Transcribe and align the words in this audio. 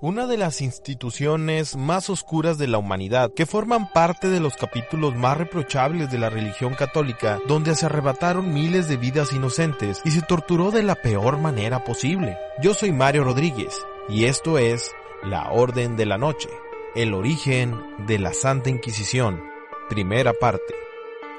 una 0.00 0.26
de 0.26 0.36
las 0.36 0.60
instituciones 0.60 1.76
más 1.76 2.08
oscuras 2.08 2.56
de 2.56 2.68
la 2.68 2.78
humanidad, 2.78 3.32
que 3.34 3.46
forman 3.46 3.92
parte 3.92 4.28
de 4.28 4.38
los 4.38 4.54
capítulos 4.54 5.16
más 5.16 5.36
reprochables 5.36 6.10
de 6.10 6.18
la 6.18 6.30
religión 6.30 6.74
católica, 6.74 7.40
donde 7.48 7.74
se 7.74 7.86
arrebataron 7.86 8.54
miles 8.54 8.88
de 8.88 8.96
vidas 8.96 9.32
inocentes 9.32 10.00
y 10.04 10.12
se 10.12 10.22
torturó 10.22 10.70
de 10.70 10.84
la 10.84 10.94
peor 10.94 11.38
manera 11.38 11.82
posible. 11.84 12.38
Yo 12.62 12.74
soy 12.74 12.92
Mario 12.92 13.24
Rodríguez, 13.24 13.84
y 14.08 14.26
esto 14.26 14.58
es 14.58 14.92
La 15.24 15.50
Orden 15.50 15.96
de 15.96 16.06
la 16.06 16.16
Noche, 16.16 16.48
el 16.94 17.12
origen 17.12 17.76
de 18.06 18.20
la 18.20 18.32
Santa 18.32 18.70
Inquisición, 18.70 19.42
primera 19.88 20.32
parte. 20.32 20.74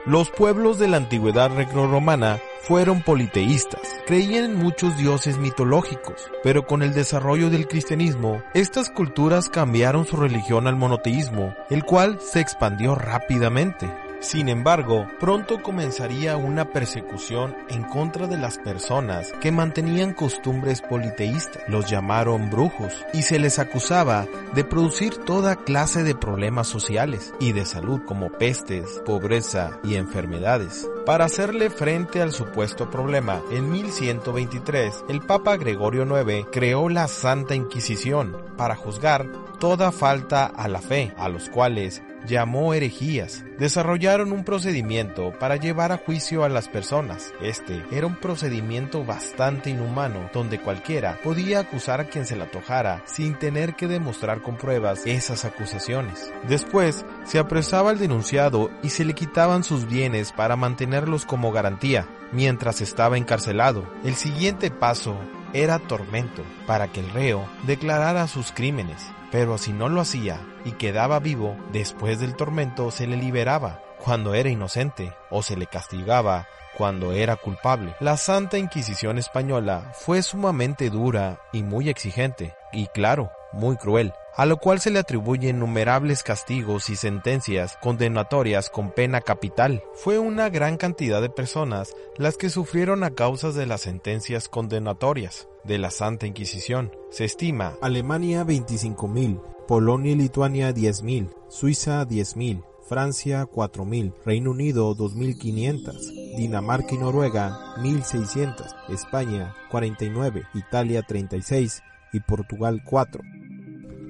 Los 0.06 0.30
pueblos 0.32 0.80
de 0.80 0.88
la 0.90 0.98
antigüedad 0.98 1.54
greco-romana 1.54 2.42
fueron 2.62 3.02
politeístas, 3.02 3.82
creían 4.06 4.46
en 4.46 4.56
muchos 4.56 4.98
dioses 4.98 5.38
mitológicos, 5.38 6.30
pero 6.44 6.66
con 6.68 6.84
el 6.84 6.94
desarrollo 6.94 7.50
del 7.50 7.68
cristianismo, 7.68 8.44
estas 8.54 8.90
culturas 8.90 9.50
cambiaron 9.50 10.06
su 10.06 10.18
religión 10.18 10.68
al 10.68 10.76
monoteísmo, 10.76 11.56
el 11.70 11.84
cual 11.84 12.20
se 12.22 12.40
expandió 12.40 12.96
rápidamente. 12.96 13.90
Sin 14.22 14.50
embargo, 14.50 15.08
pronto 15.18 15.64
comenzaría 15.64 16.36
una 16.36 16.74
persecución 16.74 17.56
en 17.70 17.84
contra 17.84 18.28
de 18.28 18.38
las 18.38 18.58
personas 18.58 19.32
que 19.40 19.52
mantenían 19.52 20.14
costumbres 20.14 20.82
politeístas. 20.82 21.64
Los 21.70 21.90
llamaron 21.90 22.50
brujos 22.50 22.94
y 23.14 23.22
se 23.22 23.40
les 23.40 23.60
acusaba 23.60 24.28
de 24.54 24.66
producir 24.66 25.16
toda 25.16 25.56
clase 25.56 26.04
de 26.04 26.16
problemas 26.16 26.68
sociales 26.68 27.34
y 27.40 27.54
de 27.54 27.66
salud 27.66 28.02
como 28.06 28.30
pestes, 28.30 29.02
pobreza 29.06 29.80
y 29.86 29.96
enfermedades. 29.96 30.86
Para 31.06 31.26
hacerle 31.26 31.70
frente 31.70 32.22
al 32.22 32.34
supuesto 32.34 32.90
problema, 32.90 33.42
en 33.52 33.72
1123 33.72 35.06
el 35.08 35.22
Papa 35.22 35.56
Gregorio 35.56 36.06
IX 36.06 36.46
creó 36.52 36.90
la 36.90 37.08
Santa 37.08 37.56
Inquisición 37.56 38.36
para 38.58 38.76
juzgar 38.76 39.28
toda 39.60 39.92
falta 39.92 40.46
a 40.46 40.68
la 40.68 40.82
fe, 40.82 41.14
a 41.18 41.30
los 41.30 41.50
cuales 41.50 42.04
llamó 42.28 42.74
herejías. 42.74 43.44
Desarrollaron 43.58 44.32
un 44.32 44.44
procedimiento 44.44 45.34
para 45.40 45.56
llevar 45.56 45.92
a 45.92 45.98
juicio 45.98 46.44
a 46.44 46.50
las 46.50 46.68
personas. 46.68 47.34
Este 47.42 47.84
era 47.92 48.08
un 48.08 48.16
procedimiento 48.16 49.04
bastante 49.06 49.70
inhumano, 49.70 50.30
donde 50.34 50.60
cualquiera 50.60 51.20
podía 51.24 51.60
acusar 51.60 52.00
a 52.00 52.06
quien 52.06 52.26
se 52.26 52.36
le 52.36 52.44
antojara 52.44 53.04
sin 53.06 53.38
tener 53.38 53.76
que 53.76 53.88
demostrar 53.88 54.42
con 54.42 54.58
pruebas 54.58 55.06
esas 55.06 55.46
acusaciones. 55.46 56.32
Después, 56.48 57.06
se 57.26 57.40
apresaba 57.40 57.90
al 57.90 58.00
denunciado 58.00 58.72
y 58.84 58.90
se 58.90 59.06
le 59.06 59.14
quitaban 59.14 59.64
sus 59.64 59.88
bienes 59.88 60.32
para 60.32 60.56
mantenerlos 60.56 61.26
como 61.26 61.52
garantía, 61.52 62.08
mientras 62.32 62.82
estaba 62.82 63.18
encarcelado. 63.18 63.86
El 64.04 64.16
siguiente 64.16 64.72
paso 64.72 65.18
era 65.54 65.80
tormento, 65.80 66.44
para 66.68 66.88
que 66.88 67.00
el 67.00 67.10
reo 67.12 67.48
declarara 67.66 68.28
sus 68.28 68.52
crímenes 68.52 69.06
pero 69.32 69.58
si 69.58 69.74
no 69.74 69.90
lo 69.90 70.02
hacía 70.02 70.42
y 70.66 70.74
quedaba 70.74 71.20
vivo, 71.20 71.56
después 71.72 72.20
del 72.20 72.36
tormento 72.36 72.92
se 72.92 73.08
le 73.08 73.18
liberaba 73.18 73.82
cuando 74.04 74.34
era 74.34 74.50
inocente 74.50 75.14
o 75.30 75.44
se 75.44 75.58
le 75.58 75.68
castigaba 75.68 76.48
cuando 76.78 77.12
era 77.12 77.36
culpable. 77.36 77.96
La 78.00 78.18
Santa 78.18 78.58
Inquisición 78.58 79.18
española 79.18 79.92
fue 79.94 80.24
sumamente 80.24 80.90
dura 80.90 81.42
y 81.52 81.64
muy 81.64 81.90
exigente, 81.90 82.56
y 82.72 82.88
claro, 82.88 83.32
muy 83.54 83.78
cruel, 83.78 84.14
a 84.36 84.46
lo 84.46 84.58
cual 84.58 84.80
se 84.80 84.92
le 84.92 85.00
atribuyen 85.00 85.58
innumerables 85.58 86.24
castigos 86.24 86.90
y 86.90 86.96
sentencias 86.96 87.78
condenatorias 87.82 88.70
con 88.70 88.92
pena 88.92 89.22
capital. 89.22 89.84
Fue 89.94 90.20
una 90.20 90.50
gran 90.50 90.78
cantidad 90.78 91.22
de 91.22 91.30
personas 91.30 91.94
las 92.18 92.38
que 92.38 92.50
sufrieron 92.50 93.04
a 93.04 93.12
causa 93.12 93.52
de 93.52 93.66
las 93.66 93.82
sentencias 93.82 94.50
condenatorias 94.50 95.48
de 95.64 95.78
la 95.78 95.92
Santa 95.92 96.28
Inquisición. 96.28 96.92
Se 97.12 97.26
estima 97.26 97.74
Alemania 97.82 98.46
25.000, 98.46 99.42
Polonia 99.68 100.14
y 100.14 100.16
Lituania 100.16 100.72
10.000, 100.72 101.34
Suiza 101.50 102.06
10.000, 102.08 102.64
Francia 102.88 103.46
4.000, 103.46 104.14
Reino 104.26 104.52
Unido 104.52 104.96
2.500, 104.96 106.38
Dinamarca 106.38 106.96
y 106.96 106.98
Noruega 106.98 107.76
1.600, 107.78 108.66
España 108.90 109.54
49, 109.70 110.44
Italia 110.56 111.04
36 111.04 111.84
y 112.14 112.20
Portugal 112.22 112.82
4. 112.84 113.22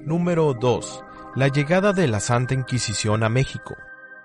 Número 0.06 0.54
2. 0.54 1.04
La 1.36 1.48
llegada 1.48 1.92
de 1.92 2.08
la 2.08 2.20
Santa 2.20 2.54
Inquisición 2.54 3.22
a 3.22 3.28
México. 3.28 3.76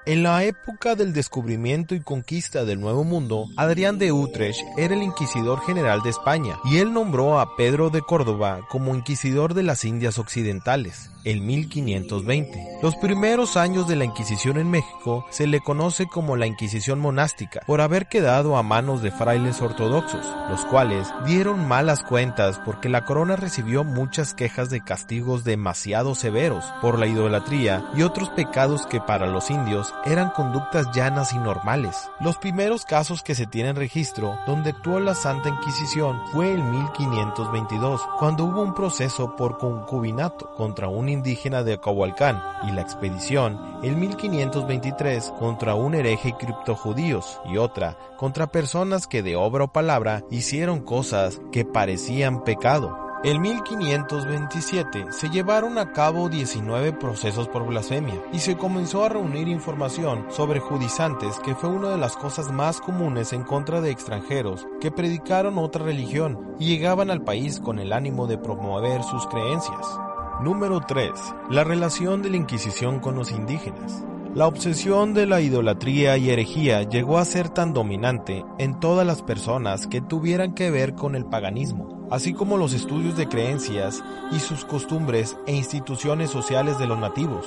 En 0.08 0.22
la 0.22 0.44
época 0.44 0.94
del 0.94 1.14
descubrimiento 1.14 1.96
y 1.96 2.00
conquista 2.00 2.64
del 2.64 2.80
Nuevo 2.80 3.04
Mundo, 3.04 3.48
Adrián 3.58 3.98
de 3.98 4.12
Utrecht 4.12 4.62
era 4.78 4.94
el 4.94 5.02
inquisidor 5.02 5.62
general 5.66 6.04
de 6.04 6.12
España 6.12 6.60
y 6.64 6.78
él 6.78 6.94
nombró 6.94 7.40
a 7.40 7.56
Pedro 7.56 7.90
de 7.90 8.04
Córdoba 8.04 8.68
como 8.70 8.94
inquisidor 8.94 9.56
de 9.56 9.64
las 9.64 9.84
Indias 9.84 10.20
Occidentales 10.20 11.10
en 11.24 11.44
1520. 11.44 12.80
Los 12.84 12.96
primeros 12.98 13.58
años 13.58 13.88
de 13.88 13.96
la 13.96 14.06
Inquisición 14.06 14.58
en 14.58 14.70
México 14.70 15.26
se 15.32 15.48
le 15.48 15.60
conoce 15.60 16.06
como 16.06 16.38
la 16.38 16.46
Inquisición 16.46 17.00
monástica 17.00 17.62
por 17.66 17.82
haber 17.82 18.08
quedado 18.08 18.58
a 18.58 18.64
manos 18.64 19.02
de 19.02 19.10
frailes 19.10 19.60
ortodoxos, 19.60 20.26
los 20.52 20.64
cuales 20.66 21.08
dieron 21.26 21.68
malas 21.68 22.04
cuentas 22.04 22.62
porque 22.64 22.90
la 22.90 23.06
corona 23.06 23.38
recibió 23.38 23.84
muchas 23.84 24.36
quejas 24.36 24.70
de 24.70 24.84
castigos 24.84 25.44
demasiado 25.44 26.14
severos 26.14 26.64
por 26.80 27.00
la 27.00 27.08
idolatría 27.08 27.84
y 27.96 28.04
otros 28.04 28.30
pecados 28.30 28.86
que 28.86 29.02
para 29.02 29.26
los 29.26 29.50
indios 29.50 29.95
eran 30.06 30.30
conductas 30.30 30.88
llanas 30.94 31.34
y 31.34 31.38
normales. 31.38 32.10
Los 32.20 32.38
primeros 32.38 32.86
casos 32.86 33.24
que 33.24 33.36
se 33.36 33.46
tienen 33.46 33.76
registro 33.76 34.38
donde 34.46 34.72
actuó 34.72 35.00
la 35.00 35.16
Santa 35.16 35.50
Inquisición 35.50 36.22
fue 36.32 36.52
en 36.52 36.72
1522, 36.72 38.02
cuando 38.20 38.46
hubo 38.46 38.62
un 38.62 38.74
proceso 38.74 39.36
por 39.36 39.58
concubinato 39.58 40.52
contra 40.56 40.88
un 40.88 41.10
indígena 41.10 41.64
de 41.64 41.78
Coahualcán 41.78 42.42
y 42.68 42.72
la 42.72 42.82
expedición 42.82 43.80
en 43.84 44.00
1523 44.00 45.34
contra 45.40 45.76
un 45.76 45.96
hereje 45.96 46.34
criptojudíos 46.38 47.40
y 47.46 47.58
otra 47.58 47.98
contra 48.18 48.48
personas 48.48 49.08
que 49.08 49.24
de 49.24 49.36
obra 49.36 49.66
o 49.66 49.74
palabra 49.74 50.24
hicieron 50.30 50.82
cosas 50.82 51.40
que 51.52 51.66
parecían 51.66 52.44
pecado. 52.44 53.05
En 53.24 53.42
1527 53.42 55.08
se 55.10 55.30
llevaron 55.30 55.78
a 55.78 55.92
cabo 55.92 56.30
19 56.30 56.94
procesos 56.94 57.48
por 57.48 57.66
blasfemia 57.66 58.22
y 58.32 58.40
se 58.40 58.56
comenzó 58.56 59.04
a 59.04 59.10
reunir 59.10 59.48
información 59.48 60.28
sobre 60.30 60.60
judizantes 60.60 61.40
que 61.40 61.56
fue 61.56 61.70
una 61.70 61.90
de 61.90 61.98
las 61.98 62.16
cosas 62.18 62.52
más 62.52 62.80
comunes 62.80 63.34
en 63.34 63.44
contra 63.44 63.82
de 63.82 63.90
extranjeros 63.90 64.68
que 64.80 64.92
predicaron 64.92 65.58
otra 65.58 65.84
religión 65.86 66.56
y 66.60 66.68
llegaban 66.68 67.10
al 67.10 67.24
país 67.24 67.60
con 67.60 67.80
el 67.80 67.94
ánimo 67.94 68.28
de 68.28 68.38
promover 68.38 69.02
sus 69.04 69.26
creencias. 69.28 70.00
Número 70.42 70.82
3. 70.82 71.10
La 71.50 71.64
relación 71.64 72.22
de 72.22 72.30
la 72.30 72.38
Inquisición 72.38 73.00
con 73.00 73.16
los 73.16 73.32
indígenas. 73.32 74.04
La 74.36 74.48
obsesión 74.48 75.14
de 75.14 75.26
la 75.26 75.40
idolatría 75.40 76.18
y 76.18 76.30
herejía 76.30 76.84
llegó 76.84 77.20
a 77.20 77.26
ser 77.26 77.48
tan 77.48 77.74
dominante 77.74 78.44
en 78.58 78.82
todas 78.82 79.08
las 79.08 79.22
personas 79.22 79.88
que 79.88 80.02
tuvieran 80.02 80.54
que 80.54 80.70
ver 80.72 80.94
con 80.94 81.16
el 81.16 81.26
paganismo, 81.26 81.95
así 82.12 82.34
como 82.34 82.58
los 82.58 82.74
estudios 82.74 83.18
de 83.18 83.28
creencias 83.28 84.04
y 84.32 84.40
sus 84.40 84.66
costumbres 84.66 85.38
e 85.48 85.56
instituciones 85.56 86.30
sociales 86.30 86.78
de 86.80 86.88
los 86.88 86.98
nativos. 86.98 87.46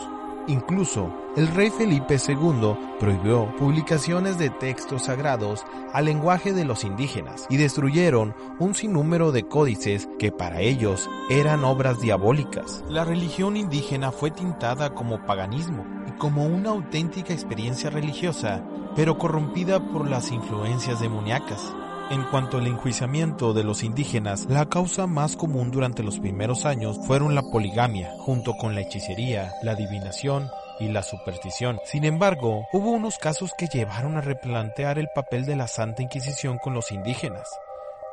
Incluso, 0.48 1.12
el 1.36 1.46
rey 1.48 1.68
Felipe 1.68 2.16
II 2.16 2.74
prohibió 2.98 3.54
publicaciones 3.58 4.38
de 4.38 4.48
textos 4.48 5.04
sagrados 5.04 5.66
al 5.92 6.06
lenguaje 6.06 6.54
de 6.54 6.64
los 6.64 6.84
indígenas 6.84 7.46
y 7.50 7.58
destruyeron 7.58 8.34
un 8.58 8.74
sinnúmero 8.74 9.30
de 9.30 9.46
códices 9.46 10.08
que 10.18 10.32
para 10.32 10.62
ellos 10.62 11.10
eran 11.28 11.64
obras 11.64 12.00
diabólicas. 12.00 12.82
La 12.88 13.04
religión 13.04 13.58
indígena 13.58 14.10
fue 14.10 14.30
tintada 14.30 14.94
como 14.94 15.26
paganismo 15.26 15.84
y 16.08 16.12
como 16.12 16.46
una 16.46 16.70
auténtica 16.70 17.34
experiencia 17.34 17.90
religiosa, 17.90 18.64
pero 18.96 19.18
corrompida 19.18 19.80
por 19.80 20.08
las 20.08 20.32
influencias 20.32 20.98
demoníacas. 20.98 21.74
En 22.10 22.22
cuanto 22.24 22.56
al 22.56 22.66
enjuiciamiento 22.66 23.52
de 23.52 23.64
los 23.64 23.82
indígenas, 23.82 24.46
la 24.46 24.64
causa 24.66 25.06
más 25.06 25.36
común 25.36 25.70
durante 25.70 26.02
los 26.02 26.18
primeros 26.18 26.64
años 26.64 26.98
fueron 27.06 27.34
la 27.34 27.42
poligamia, 27.42 28.14
junto 28.20 28.54
con 28.54 28.74
la 28.74 28.80
hechicería, 28.80 29.52
la 29.62 29.72
adivinación 29.72 30.48
y 30.80 30.88
la 30.88 31.02
superstición. 31.02 31.78
Sin 31.84 32.04
embargo, 32.04 32.66
hubo 32.72 32.92
unos 32.92 33.18
casos 33.18 33.52
que 33.58 33.66
llevaron 33.66 34.16
a 34.16 34.22
replantear 34.22 34.98
el 34.98 35.08
papel 35.14 35.44
de 35.44 35.56
la 35.56 35.68
Santa 35.68 36.02
Inquisición 36.02 36.56
con 36.56 36.72
los 36.72 36.92
indígenas. 36.92 37.46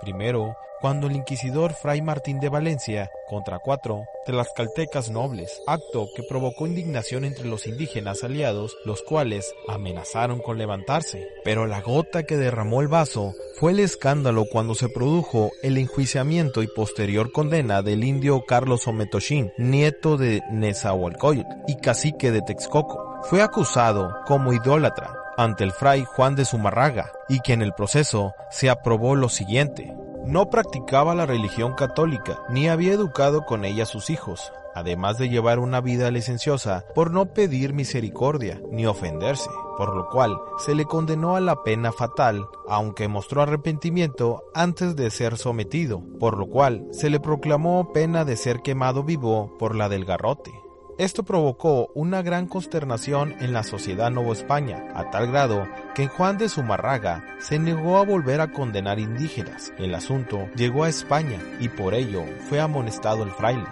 Primero, 0.02 0.56
cuando 0.82 1.08
el 1.08 1.16
inquisidor 1.16 1.74
Fray 1.74 2.02
Martín 2.02 2.40
de 2.40 2.50
Valencia, 2.50 3.10
contra 3.28 3.60
cuatro 3.60 4.06
de 4.28 4.34
las 4.34 4.50
caltecas 4.54 5.10
nobles, 5.10 5.62
acto 5.66 6.10
que 6.16 6.24
provocó 6.24 6.68
indignación 6.68 7.26
entre 7.26 7.46
los 7.46 7.66
indígenas 7.66 8.24
aliados, 8.24 8.78
los 8.86 9.02
cuales 9.02 9.54
amenazaron 9.68 10.40
con 10.40 10.58
levantarse. 10.58 11.28
Pero 11.44 11.66
la 11.66 11.82
gota 11.82 12.24
que 12.24 12.38
derramó 12.38 12.82
el 12.82 12.88
vaso 12.88 13.34
fue 13.60 13.72
el 13.72 13.80
escándalo 13.80 14.46
cuando 14.52 14.76
se 14.76 14.90
produjo 14.90 15.52
el 15.64 15.78
enjuiciamiento 15.78 16.62
y 16.62 16.68
posterior 16.68 17.32
condena 17.32 17.82
del 17.82 18.04
indio 18.04 18.44
Carlos 18.46 18.88
Ometoshin, 18.88 19.54
nieto 19.58 20.18
de 20.18 20.42
Nezahualcóyotl 20.52 21.50
y 21.68 21.78
cacique 21.78 22.32
de 22.32 22.42
Texcoco. 22.42 23.22
Fue 23.24 23.42
acusado 23.42 24.14
como 24.28 24.54
idólatra 24.54 25.25
ante 25.38 25.64
el 25.64 25.72
fray 25.72 26.06
Juan 26.06 26.36
de 26.36 26.46
Zumarraga 26.46 27.12
y 27.30 27.40
que 27.40 27.54
en 27.54 27.62
el 27.62 27.74
proceso 27.74 28.34
se 28.50 28.70
aprobó 28.70 29.16
lo 29.16 29.30
siguiente. 29.30 29.94
No 30.26 30.50
practicaba 30.50 31.14
la 31.14 31.26
religión 31.26 31.74
católica 31.74 32.40
ni 32.50 32.68
había 32.68 32.94
educado 32.94 33.46
con 33.46 33.64
ella 33.64 33.84
a 33.84 33.88
sus 33.88 34.10
hijos, 34.10 34.52
además 34.74 35.18
de 35.18 35.30
llevar 35.30 35.60
una 35.60 35.82
vida 35.82 36.12
licenciosa 36.12 36.84
por 36.96 37.12
no 37.12 37.28
pedir 37.28 37.74
misericordia 37.74 38.60
ni 38.72 38.86
ofenderse, 38.86 39.50
por 39.78 39.96
lo 39.96 40.10
cual 40.10 40.36
se 40.58 40.76
le 40.76 40.86
condenó 40.86 41.36
a 41.36 41.42
la 41.42 41.64
pena 41.64 41.92
fatal, 41.92 42.48
aunque 42.68 43.08
mostró 43.08 43.42
arrepentimiento 43.42 44.44
antes 44.54 44.96
de 44.96 45.12
ser 45.12 45.38
sometido, 45.38 46.02
por 46.20 46.38
lo 46.38 46.48
cual 46.48 46.88
se 46.92 47.10
le 47.10 47.20
proclamó 47.20 47.94
pena 47.94 48.26
de 48.26 48.36
ser 48.36 48.62
quemado 48.62 49.04
vivo 49.04 49.56
por 49.58 49.76
la 49.76 49.90
del 49.90 50.06
garrote. 50.06 50.65
Esto 50.98 51.24
provocó 51.24 51.90
una 51.94 52.22
gran 52.22 52.48
consternación 52.48 53.36
en 53.42 53.52
la 53.52 53.64
sociedad 53.64 54.12
Nueva 54.12 54.32
España, 54.32 54.86
a 54.96 55.10
tal 55.10 55.28
grado 55.28 55.68
que 55.94 56.08
Juan 56.08 56.38
de 56.38 56.48
Zumarraga 56.48 57.26
se 57.40 57.60
negó 57.60 57.98
a 57.98 58.06
volver 58.06 58.40
a 58.40 58.54
condenar 58.54 58.98
indígenas. 58.98 59.74
El 59.78 59.94
asunto 59.94 60.48
llegó 60.56 60.86
a 60.86 60.90
España 60.90 61.38
y 61.60 61.68
por 61.68 61.96
ello 61.96 62.24
fue 62.48 62.62
amonestado 62.62 63.24
el 63.24 63.32
fraile. 63.32 63.68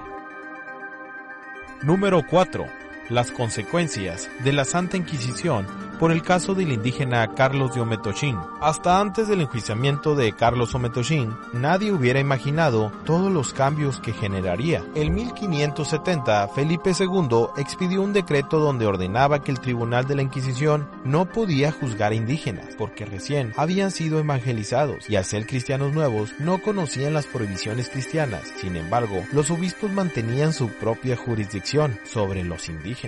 Número 1.81 2.21
4. 2.29 2.82
Las 3.13 3.29
consecuencias 3.29 4.27
de 4.43 4.53
la 4.53 4.65
Santa 4.65 4.97
Inquisición 4.97 5.67
por 5.99 6.11
el 6.11 6.21
caso 6.21 6.53
del 6.53 6.71
indígena 6.71 7.33
Carlos 7.33 7.73
de 7.73 7.79
Ometoshin. 7.81 8.37
Hasta 8.59 8.99
antes 8.99 9.27
del 9.27 9.41
enjuiciamiento 9.41 10.15
de 10.15 10.33
Carlos 10.33 10.75
Ometoshin, 10.75 11.33
nadie 11.53 11.91
hubiera 11.91 12.19
imaginado 12.19 12.91
todos 13.05 13.31
los 13.31 13.53
cambios 13.53 13.99
que 13.99 14.11
generaría. 14.11 14.83
En 14.95 15.13
1570, 15.13 16.49
Felipe 16.49 16.91
II 16.97 17.47
expidió 17.57 18.01
un 18.01 18.11
decreto 18.11 18.59
donde 18.59 18.85
ordenaba 18.85 19.43
que 19.43 19.51
el 19.51 19.59
Tribunal 19.59 20.05
de 20.05 20.15
la 20.15 20.23
Inquisición 20.23 20.89
no 21.05 21.25
podía 21.25 21.71
juzgar 21.71 22.13
indígenas, 22.13 22.75
porque 22.77 23.05
recién 23.05 23.53
habían 23.55 23.91
sido 23.91 24.19
evangelizados 24.19 25.09
y 25.09 25.15
al 25.15 25.25
ser 25.25 25.45
cristianos 25.45 25.93
nuevos 25.93 26.33
no 26.39 26.61
conocían 26.61 27.13
las 27.13 27.27
prohibiciones 27.27 27.89
cristianas. 27.89 28.41
Sin 28.57 28.75
embargo, 28.75 29.23
los 29.31 29.51
obispos 29.51 29.91
mantenían 29.91 30.53
su 30.53 30.69
propia 30.69 31.15
jurisdicción 31.15 31.99
sobre 32.03 32.43
los 32.43 32.67
indígenas. 32.67 33.02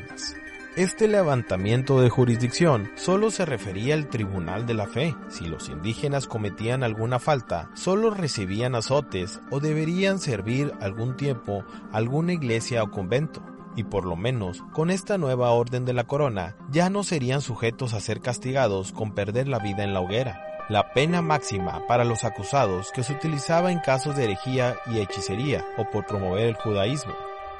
Este 0.75 1.07
levantamiento 1.07 2.01
de 2.01 2.09
jurisdicción 2.09 2.92
solo 2.95 3.31
se 3.31 3.45
refería 3.45 3.94
al 3.94 4.09
Tribunal 4.09 4.65
de 4.65 4.74
la 4.74 4.88
Fe. 4.88 5.15
Si 5.30 5.45
los 5.45 5.69
indígenas 5.69 6.27
cometían 6.27 6.83
alguna 6.83 7.18
falta, 7.18 7.69
solo 7.75 8.09
recibían 8.09 8.75
azotes 8.75 9.39
o 9.51 9.62
deberían 9.62 10.19
servir 10.19 10.74
algún 10.81 11.15
tiempo 11.15 11.63
alguna 11.94 12.33
iglesia 12.33 12.83
o 12.83 12.92
convento. 12.92 13.42
Y 13.77 13.86
por 13.86 14.03
lo 14.03 14.18
menos, 14.18 14.63
con 14.74 14.89
esta 14.92 15.18
nueva 15.18 15.51
orden 15.51 15.86
de 15.86 15.94
la 15.94 16.03
corona, 16.07 16.57
ya 16.69 16.89
no 16.89 17.03
serían 17.06 17.42
sujetos 17.42 17.94
a 17.94 18.01
ser 18.01 18.19
castigados 18.19 18.92
con 18.92 19.13
perder 19.13 19.47
la 19.47 19.59
vida 19.59 19.86
en 19.86 19.94
la 19.94 20.01
hoguera. 20.01 20.42
La 20.68 20.92
pena 20.92 21.21
máxima 21.21 21.88
para 21.88 22.03
los 22.03 22.25
acusados 22.25 22.92
que 22.92 23.03
se 23.03 23.13
utilizaba 23.13 23.71
en 23.71 23.80
casos 23.80 24.18
de 24.18 24.25
herejía 24.25 24.75
y 24.92 25.00
hechicería 25.00 25.63
o 25.77 25.89
por 25.89 26.06
promover 26.06 26.47
el 26.47 26.56
judaísmo. 26.56 27.13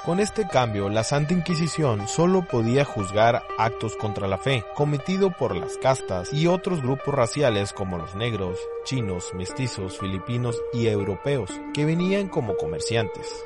Con 0.04 0.20
este 0.20 0.48
cambio, 0.48 0.90
la 0.90 1.04
Santa 1.04 1.34
Inquisición 1.34 2.08
solo 2.08 2.44
podía 2.44 2.86
juzgar 2.86 3.44
actos 3.58 3.96
contra 3.96 4.28
la 4.28 4.38
fe, 4.38 4.64
cometido 4.76 5.32
por 5.32 5.56
las 5.56 5.78
castas 5.78 6.32
y 6.32 6.48
otros 6.48 6.82
grupos 6.82 7.16
raciales 7.16 7.74
como 7.74 7.98
los 7.98 8.14
negros, 8.16 8.60
chinos, 8.84 9.34
mestizos, 9.34 9.98
filipinos 9.98 10.62
y 10.74 10.88
europeos, 10.88 11.50
que 11.74 11.86
venían 11.86 12.28
como 12.28 12.56
comerciantes. 12.56 13.46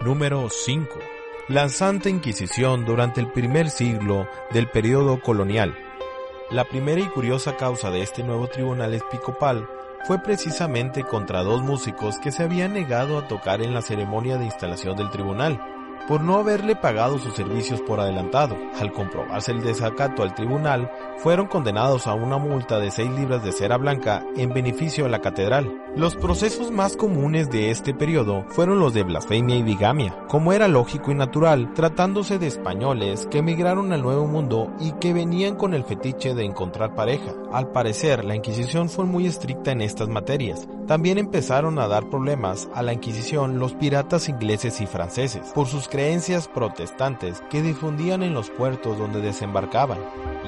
Número 0.00 0.48
5. 0.48 0.88
La 1.48 1.68
Santa 1.68 2.08
Inquisición 2.08 2.84
durante 2.84 3.20
el 3.20 3.32
primer 3.32 3.70
siglo 3.70 4.28
del 4.52 4.68
periodo 4.68 5.20
colonial. 5.20 5.76
La 6.50 6.64
primera 6.64 7.00
y 7.00 7.08
curiosa 7.08 7.56
causa 7.56 7.90
de 7.90 8.02
este 8.02 8.22
nuevo 8.22 8.46
tribunal 8.46 8.94
episcopal 8.94 9.68
fue 10.06 10.20
precisamente 10.20 11.02
contra 11.02 11.42
dos 11.42 11.62
músicos 11.62 12.18
que 12.18 12.30
se 12.30 12.44
habían 12.44 12.74
negado 12.74 13.18
a 13.18 13.26
tocar 13.26 13.60
en 13.60 13.74
la 13.74 13.82
ceremonia 13.82 14.38
de 14.38 14.44
instalación 14.44 14.96
del 14.96 15.10
tribunal, 15.10 15.60
por 16.08 16.20
no 16.20 16.36
haberle 16.36 16.76
pagado 16.76 17.18
sus 17.18 17.34
servicios 17.34 17.80
por 17.80 18.00
adelantado. 18.00 18.56
Al 18.80 18.92
comprobarse 18.92 19.52
el 19.52 19.62
desacato 19.62 20.22
al 20.22 20.34
tribunal, 20.34 20.90
fueron 21.18 21.46
condenados 21.46 22.06
a 22.06 22.14
una 22.14 22.38
multa 22.38 22.78
de 22.78 22.90
6 22.90 23.10
libras 23.12 23.42
de 23.42 23.52
cera 23.52 23.76
blanca 23.76 24.24
en 24.36 24.52
beneficio 24.52 25.04
de 25.04 25.10
la 25.10 25.20
catedral. 25.20 25.82
Los 25.96 26.14
procesos 26.14 26.70
más 26.70 26.96
comunes 26.96 27.48
de 27.50 27.70
este 27.70 27.94
periodo 27.94 28.44
fueron 28.48 28.78
los 28.78 28.92
de 28.92 29.02
blasfemia 29.02 29.56
y 29.56 29.62
bigamia, 29.62 30.14
como 30.28 30.52
era 30.52 30.68
lógico 30.68 31.10
y 31.10 31.14
natural, 31.14 31.72
tratándose 31.72 32.38
de 32.38 32.46
españoles 32.46 33.26
que 33.30 33.38
emigraron 33.38 33.92
al 33.92 34.02
Nuevo 34.02 34.26
Mundo 34.26 34.70
y 34.78 34.92
que 34.92 35.14
venían 35.14 35.56
con 35.56 35.72
el 35.72 35.84
fetiche 35.84 36.34
de 36.34 36.44
encontrar 36.44 36.94
pareja. 36.94 37.32
Al 37.50 37.70
parecer, 37.70 38.24
la 38.24 38.36
Inquisición 38.36 38.90
fue 38.90 39.06
muy 39.06 39.26
estricta 39.26 39.72
en 39.72 39.80
estas 39.80 40.08
materias. 40.08 40.68
También 40.86 41.18
empezaron 41.18 41.78
a 41.78 41.88
dar 41.88 42.10
problemas 42.10 42.68
a 42.74 42.82
la 42.82 42.92
Inquisición 42.92 43.58
los 43.58 43.74
piratas 43.74 44.28
ingleses 44.28 44.80
y 44.80 44.86
franceses, 44.86 45.52
por 45.54 45.66
sus 45.66 45.88
creencias 45.96 46.46
protestantes 46.46 47.42
que 47.48 47.62
difundían 47.62 48.22
en 48.22 48.34
los 48.34 48.50
puertos 48.50 48.98
donde 48.98 49.22
desembarcaban. 49.22 49.98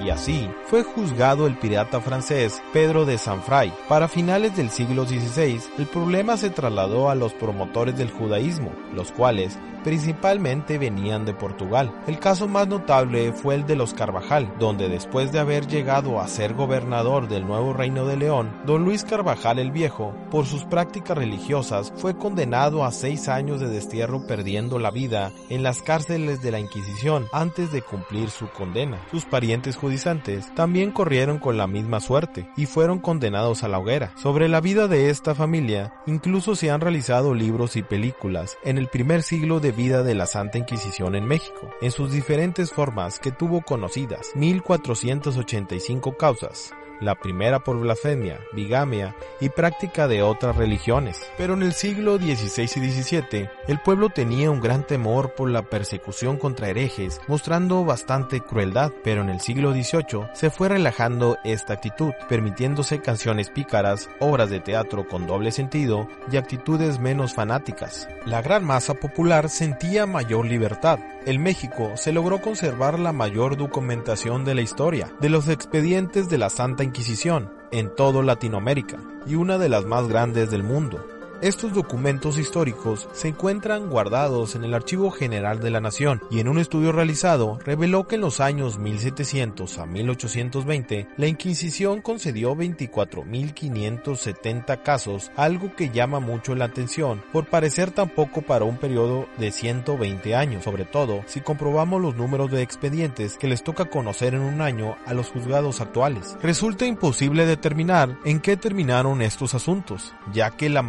Y 0.04 0.10
así 0.10 0.50
fue 0.66 0.82
juzgado 0.82 1.46
el 1.46 1.56
pirata 1.56 2.02
francés 2.02 2.62
Pedro 2.74 3.06
de 3.06 3.16
Sanfray. 3.16 3.72
Para 3.88 4.08
finales 4.08 4.54
del 4.58 4.68
siglo 4.68 5.06
XVI, 5.06 5.58
el 5.78 5.86
problema 5.86 6.36
se 6.36 6.50
trasladó 6.50 7.08
a 7.08 7.14
los 7.14 7.32
promotores 7.32 7.96
del 7.96 8.10
judaísmo, 8.10 8.72
los 8.92 9.10
cuales 9.10 9.58
principalmente 9.84 10.76
venían 10.76 11.24
de 11.24 11.34
Portugal. 11.34 11.92
El 12.06 12.18
caso 12.18 12.46
más 12.46 12.68
notable 12.68 13.32
fue 13.32 13.54
el 13.54 13.66
de 13.66 13.76
los 13.76 13.94
Carvajal, 13.94 14.52
donde 14.58 14.88
después 14.88 15.32
de 15.32 15.38
haber 15.38 15.66
llegado 15.66 16.20
a 16.20 16.28
ser 16.28 16.54
gobernador 16.54 17.28
del 17.28 17.46
nuevo 17.46 17.72
reino 17.72 18.04
de 18.04 18.16
León, 18.16 18.50
don 18.66 18.84
Luis 18.84 19.04
Carvajal 19.04 19.58
el 19.58 19.70
Viejo, 19.70 20.14
por 20.30 20.46
sus 20.46 20.64
prácticas 20.64 21.16
religiosas, 21.16 21.92
fue 21.96 22.16
condenado 22.16 22.84
a 22.84 22.92
seis 22.92 23.28
años 23.28 23.60
de 23.60 23.68
destierro 23.68 24.26
perdiendo 24.26 24.78
la 24.78 24.90
vida 24.90 25.32
en 25.48 25.62
las 25.62 25.82
cárceles 25.82 26.42
de 26.42 26.50
la 26.50 26.60
Inquisición 26.60 27.26
antes 27.32 27.72
de 27.72 27.82
cumplir 27.82 28.30
su 28.30 28.48
condena. 28.48 29.00
Sus 29.10 29.24
parientes 29.24 29.76
judizantes 29.76 30.54
también 30.54 30.90
corrieron 30.90 31.38
con 31.38 31.56
la 31.56 31.66
misma 31.66 32.00
suerte 32.00 32.48
y 32.56 32.66
fueron 32.66 32.98
condenados 32.98 33.62
a 33.62 33.68
la 33.68 33.78
hoguera. 33.78 34.12
Sobre 34.16 34.48
la 34.48 34.60
vida 34.60 34.88
de 34.88 35.10
esta 35.10 35.34
familia, 35.34 35.94
incluso 36.06 36.56
se 36.56 36.70
han 36.70 36.80
realizado 36.80 37.34
libros 37.34 37.76
y 37.76 37.82
películas 37.82 38.58
en 38.64 38.78
el 38.78 38.88
primer 38.88 39.22
siglo 39.22 39.60
de 39.60 39.72
vida 39.72 40.02
de 40.02 40.14
la 40.14 40.26
Santa 40.26 40.58
Inquisición 40.58 41.14
en 41.14 41.24
México, 41.24 41.70
en 41.80 41.90
sus 41.90 42.12
diferentes 42.12 42.70
formas 42.72 43.18
que 43.18 43.32
tuvo 43.32 43.62
conocidas, 43.62 44.30
1485 44.34 46.16
causas, 46.16 46.72
la 47.00 47.14
primera 47.14 47.60
por 47.60 47.78
blasfemia, 47.78 48.40
bigamia 48.52 49.14
y 49.40 49.48
práctica 49.48 50.08
de 50.08 50.22
otras 50.22 50.56
religiones. 50.56 51.20
Pero 51.36 51.54
en 51.54 51.62
el 51.62 51.72
siglo 51.72 52.18
XVI 52.18 52.62
y 52.62 52.90
XVII, 52.90 53.48
el 53.66 53.78
pueblo 53.80 54.08
tenía 54.10 54.50
un 54.50 54.60
gran 54.60 54.86
temor 54.86 55.34
por 55.34 55.50
la 55.50 55.62
persecución 55.62 56.36
contra 56.36 56.68
herejes, 56.68 57.20
mostrando 57.28 57.84
bastante 57.84 58.40
crueldad, 58.40 58.92
pero 59.04 59.22
en 59.22 59.28
el 59.28 59.40
siglo 59.40 59.72
XVIII 59.72 60.28
se 60.32 60.50
fue 60.50 60.68
relajando 60.68 61.38
esta 61.44 61.74
actitud, 61.74 62.12
permitiéndose 62.28 63.00
canciones 63.00 63.50
pícaras, 63.50 64.08
obras 64.20 64.50
de 64.50 64.60
teatro 64.60 65.06
con 65.06 65.26
doble 65.26 65.52
sentido 65.52 66.08
y 66.30 66.36
actitudes 66.36 66.98
menos 66.98 67.34
fanáticas. 67.34 68.08
La 68.24 68.42
gran 68.42 68.64
masa 68.64 68.94
popular 68.94 69.48
sentía 69.48 70.06
mayor 70.06 70.46
libertad. 70.46 70.98
En 71.28 71.42
México 71.42 71.92
se 71.96 72.10
logró 72.10 72.40
conservar 72.40 72.98
la 72.98 73.12
mayor 73.12 73.58
documentación 73.58 74.46
de 74.46 74.54
la 74.54 74.62
historia, 74.62 75.12
de 75.20 75.28
los 75.28 75.48
expedientes 75.48 76.30
de 76.30 76.38
la 76.38 76.48
Santa 76.48 76.84
Inquisición 76.84 77.52
en 77.70 77.94
todo 77.94 78.22
Latinoamérica 78.22 78.96
y 79.26 79.34
una 79.34 79.58
de 79.58 79.68
las 79.68 79.84
más 79.84 80.08
grandes 80.08 80.50
del 80.50 80.62
mundo. 80.62 81.04
Estos 81.40 81.72
documentos 81.72 82.36
históricos 82.36 83.08
se 83.12 83.28
encuentran 83.28 83.88
guardados 83.88 84.56
en 84.56 84.64
el 84.64 84.74
Archivo 84.74 85.12
General 85.12 85.60
de 85.60 85.70
la 85.70 85.80
Nación 85.80 86.20
y 86.32 86.40
en 86.40 86.48
un 86.48 86.58
estudio 86.58 86.90
realizado 86.90 87.60
reveló 87.64 88.08
que 88.08 88.16
en 88.16 88.22
los 88.22 88.40
años 88.40 88.80
1700 88.80 89.78
a 89.78 89.86
1820 89.86 91.06
la 91.16 91.28
Inquisición 91.28 92.02
concedió 92.02 92.56
24.570 92.56 94.82
casos, 94.82 95.30
algo 95.36 95.76
que 95.76 95.90
llama 95.90 96.18
mucho 96.18 96.56
la 96.56 96.64
atención 96.64 97.22
por 97.32 97.46
parecer 97.46 97.92
tan 97.92 98.08
poco 98.08 98.42
para 98.42 98.64
un 98.64 98.78
periodo 98.78 99.28
de 99.38 99.52
120 99.52 100.34
años, 100.34 100.64
sobre 100.64 100.86
todo 100.86 101.22
si 101.26 101.40
comprobamos 101.40 102.02
los 102.02 102.16
números 102.16 102.50
de 102.50 102.62
expedientes 102.62 103.38
que 103.38 103.46
les 103.46 103.62
toca 103.62 103.84
conocer 103.84 104.34
en 104.34 104.40
un 104.40 104.60
año 104.60 104.96
a 105.06 105.14
los 105.14 105.28
juzgados 105.28 105.80
actuales. 105.80 106.36
Resulta 106.42 106.84
imposible 106.84 107.46
determinar 107.46 108.18
en 108.24 108.40
qué 108.40 108.56
terminaron 108.56 109.22
estos 109.22 109.54
asuntos, 109.54 110.16
ya 110.32 110.50
que 110.50 110.68
la 110.68 110.82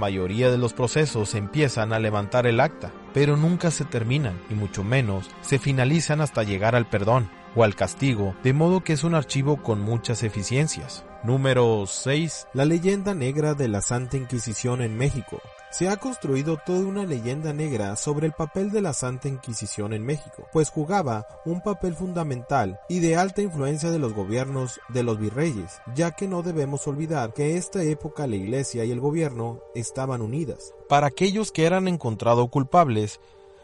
de 0.48 0.58
los 0.58 0.74
procesos 0.74 1.36
empiezan 1.36 1.92
a 1.92 2.00
levantar 2.00 2.48
el 2.48 2.62
acta, 2.62 2.92
pero 3.14 3.36
nunca 3.36 3.72
se 3.72 3.84
terminan 3.84 4.40
y 4.50 4.54
mucho 4.54 4.84
menos 4.84 5.30
se 5.42 5.60
finalizan 5.60 6.22
hasta 6.22 6.44
llegar 6.44 6.76
al 6.76 6.88
perdón 6.88 7.30
o 7.56 7.64
al 7.64 7.76
castigo, 7.76 8.36
de 8.44 8.54
modo 8.54 8.82
que 8.84 8.94
es 8.94 9.04
un 9.04 9.16
archivo 9.16 9.62
con 9.62 9.82
muchas 9.82 10.24
eficiencias. 10.24 11.04
Número 11.24 11.86
6. 11.86 12.48
La 12.54 12.64
leyenda 12.64 13.14
negra 13.14 13.54
de 13.54 13.68
la 13.68 13.82
Santa 13.82 14.16
Inquisición 14.16 14.82
en 14.82 14.96
México. 14.96 15.42
Se 15.70 15.88
ha 15.88 15.98
construido 15.98 16.58
toda 16.66 16.80
una 16.80 17.06
leyenda 17.06 17.54
negra 17.54 17.96
sobre 17.96 18.26
el 18.26 18.34
papel 18.34 18.72
de 18.72 18.82
la 18.82 18.94
Santa 18.94 19.28
Inquisición 19.28 19.94
en 19.94 20.04
México, 20.04 20.48
pues 20.52 20.70
jugaba 20.70 21.28
un 21.46 21.62
papel 21.62 21.94
fundamental 21.94 22.80
y 22.90 23.02
de 23.02 23.18
alta 23.18 23.44
influencia 23.44 23.92
de 23.92 24.00
los 24.00 24.14
gobiernos 24.14 24.80
de 24.90 25.04
los 25.04 25.20
virreyes, 25.20 25.80
ya 25.94 26.12
que 26.12 26.28
no 26.28 26.42
debemos 26.42 26.88
olvidar 26.88 27.34
que 27.34 27.52
en 27.52 27.58
esta 27.58 27.84
época 27.84 28.26
la 28.26 28.38
Iglesia 28.38 28.84
y 28.84 28.92
el 28.92 29.00
gobierno 29.00 29.60
estaban 29.76 30.22
unidas. 30.22 30.74
Para 30.88 31.08
aquellos 31.08 31.52
que 31.52 31.66
eran 31.66 31.88
encontrados 31.88 32.50
culpables, 32.50 33.20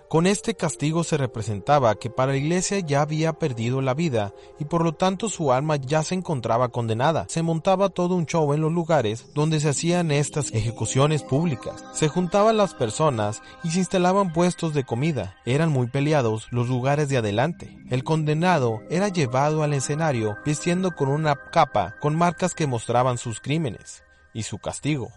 con 0.09 0.27
este 0.27 0.55
castigo 0.55 1.03
se 1.03 1.17
representaba 1.17 1.95
que 1.95 2.09
para 2.09 2.33
la 2.33 2.37
iglesia 2.37 2.79
ya 2.79 3.01
había 3.01 3.33
perdido 3.33 3.81
la 3.81 3.93
vida 3.93 4.33
y 4.59 4.65
por 4.65 4.83
lo 4.83 4.93
tanto 4.93 5.29
su 5.29 5.51
alma 5.51 5.77
ya 5.77 6.03
se 6.03 6.15
encontraba 6.15 6.69
condenada. 6.69 7.25
Se 7.27 7.41
montaba 7.41 7.89
todo 7.89 8.15
un 8.15 8.25
show 8.25 8.53
en 8.53 8.61
los 8.61 8.71
lugares 8.71 9.33
donde 9.33 9.59
se 9.59 9.69
hacían 9.69 10.11
estas 10.11 10.53
ejecuciones 10.53 11.23
públicas. 11.23 11.83
Se 11.93 12.07
juntaban 12.07 12.57
las 12.57 12.73
personas 12.73 13.41
y 13.63 13.71
se 13.71 13.79
instalaban 13.79 14.31
puestos 14.31 14.73
de 14.73 14.83
comida. 14.83 15.35
Eran 15.45 15.71
muy 15.71 15.87
peleados 15.87 16.47
los 16.51 16.67
lugares 16.67 17.09
de 17.09 17.17
adelante. 17.17 17.77
El 17.89 18.03
condenado 18.03 18.81
era 18.89 19.09
llevado 19.09 19.63
al 19.63 19.73
escenario 19.73 20.37
vistiendo 20.45 20.91
con 20.91 21.09
una 21.09 21.35
capa 21.51 21.95
con 21.99 22.15
marcas 22.15 22.53
que 22.53 22.67
mostraban 22.67 23.17
sus 23.17 23.41
crímenes 23.41 24.03
y 24.33 24.43
su 24.43 24.59
castigo. 24.59 25.09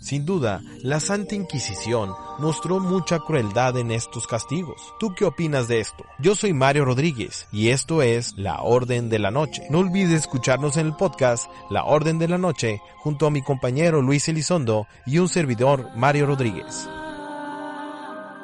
Sin 0.00 0.24
duda, 0.24 0.62
la 0.82 0.98
Santa 0.98 1.34
Inquisición 1.34 2.14
mostró 2.38 2.80
mucha 2.80 3.18
crueldad 3.18 3.76
en 3.76 3.90
estos 3.90 4.26
castigos. 4.26 4.94
¿Tú 4.98 5.14
qué 5.14 5.26
opinas 5.26 5.68
de 5.68 5.80
esto? 5.80 6.06
Yo 6.18 6.34
soy 6.34 6.54
Mario 6.54 6.86
Rodríguez 6.86 7.46
y 7.52 7.68
esto 7.68 8.00
es 8.00 8.32
La 8.38 8.62
Orden 8.62 9.10
de 9.10 9.18
la 9.18 9.30
Noche. 9.30 9.62
No 9.68 9.80
olvides 9.80 10.20
escucharnos 10.20 10.78
en 10.78 10.86
el 10.86 10.96
podcast 10.96 11.50
La 11.68 11.84
Orden 11.84 12.18
de 12.18 12.28
la 12.28 12.38
Noche 12.38 12.80
junto 12.96 13.26
a 13.26 13.30
mi 13.30 13.42
compañero 13.42 14.00
Luis 14.00 14.26
Elizondo 14.26 14.86
y 15.04 15.18
un 15.18 15.28
servidor 15.28 15.90
Mario 15.94 16.24
Rodríguez. 16.26 16.88